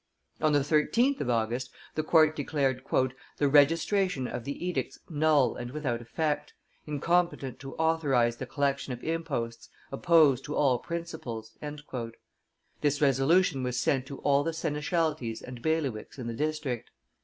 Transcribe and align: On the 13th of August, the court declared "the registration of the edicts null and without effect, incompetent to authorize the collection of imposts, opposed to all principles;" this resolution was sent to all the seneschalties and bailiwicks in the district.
On 0.41 0.51
the 0.51 0.61
13th 0.61 1.21
of 1.21 1.29
August, 1.29 1.69
the 1.93 2.01
court 2.01 2.35
declared 2.35 2.81
"the 3.37 3.47
registration 3.47 4.27
of 4.27 4.45
the 4.45 4.65
edicts 4.65 4.97
null 5.11 5.55
and 5.55 5.69
without 5.69 6.01
effect, 6.01 6.55
incompetent 6.87 7.59
to 7.59 7.75
authorize 7.75 8.37
the 8.37 8.47
collection 8.47 8.93
of 8.93 9.03
imposts, 9.03 9.69
opposed 9.91 10.43
to 10.45 10.55
all 10.55 10.79
principles;" 10.79 11.55
this 12.81 12.99
resolution 12.99 13.61
was 13.61 13.79
sent 13.79 14.07
to 14.07 14.17
all 14.21 14.43
the 14.43 14.53
seneschalties 14.53 15.39
and 15.39 15.61
bailiwicks 15.61 16.17
in 16.17 16.25
the 16.25 16.33
district. 16.33 16.89